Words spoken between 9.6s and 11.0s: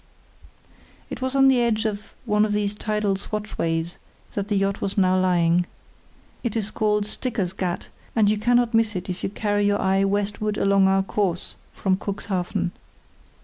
your eye westward along